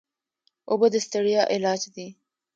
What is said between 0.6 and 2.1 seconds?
اوبه د ستړیا علاج دي.